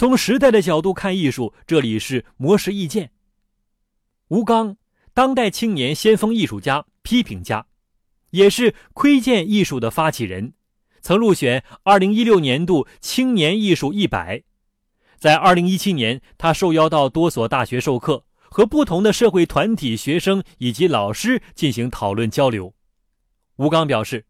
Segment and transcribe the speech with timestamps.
[0.00, 3.10] 从时代的角度看艺术，这里是魔石意见。
[4.28, 4.78] 吴刚，
[5.12, 7.66] 当代青年先锋艺术家、批评家，
[8.30, 10.54] 也是窥见艺术的发起人，
[11.02, 14.42] 曾入选二零一六年度青年艺术一百。
[15.18, 22.72] 在二零一七年，他受邀到多所大学授课，和不同的社会团体、学生以及老师进行讨论交流。
[23.56, 24.24] 吴刚表示，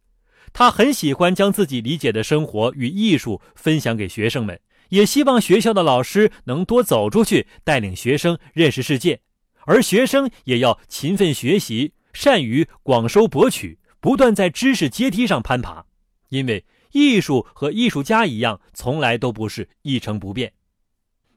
[0.52, 4.60] 他很喜欢将自己理解的生活与艺术分享给学生们。
[4.90, 9.20] 也希望学校的老师能多走出去，带领学生认识世界，
[9.66, 15.84] 而学生也要勤奋学习，善于广收博取，不断在知识阶梯上攀爬。
[16.28, 20.52] 因为艺术和艺术家一样，从来都不是一成不变。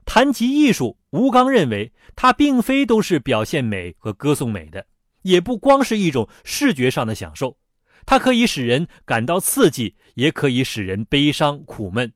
[0.06, 4.86] 谈及艺术，吴刚认为，它并非都是表现美和歌颂美的，
[5.22, 7.58] 也不光是一种视觉上的享受，
[8.06, 12.12] 它可以使人感到刺激，也可以使人悲伤苦闷。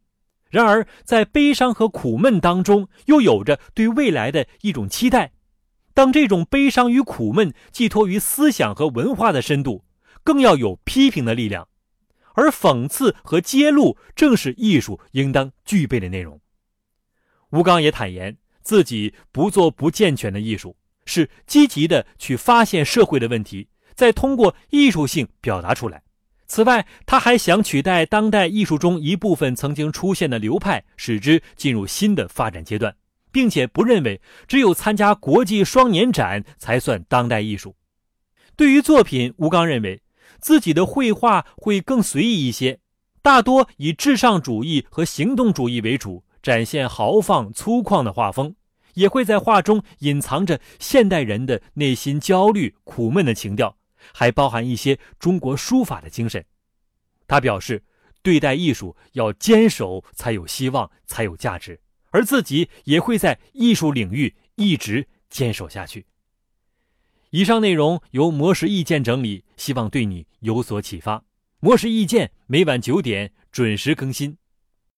[0.50, 5.34] 然而，在悲伤和苦闷当中，又有着对未来的一种期待。
[5.94, 9.84] 当这种悲伤与苦闷寄托于思想和文化的深度，
[10.24, 11.68] 更要有批评的力量。
[12.34, 16.40] 而讽刺和揭露，正是艺术应当具备的内容。
[17.50, 26.04] 吴刚也坦言，自己不做不健全的艺术，是积极的去发现社会的问题，再通过艺术性表达出来。
[26.48, 32.96] 此外，他还想取代当代艺术中一部分曾经出现的流派，使之进入新的发展阶段，
[33.32, 37.76] 并且不认为只有参加国际双年展才算当代艺术。
[38.56, 40.02] 对于作品，吴刚认为
[40.40, 42.80] 自己的绘画会更随意一些，
[43.22, 48.56] 大多以至上主义和行动主义为主，展现豪放粗犷的画风，
[48.94, 53.76] 也会在画中隐藏着现代人的内心焦虑、苦闷的情调。
[54.14, 56.46] 还包含一些中国书法的精神。
[57.28, 57.84] 他表示，
[58.22, 61.80] 对待艺术要坚守，才有希望，才有价值。
[62.12, 66.06] 而自己也会在艺术领域一直坚守下去。
[67.32, 71.24] 以上内容由魔石意见整理，希望对你有所启发。
[71.60, 74.38] 魔石意见每晚九点准时更新。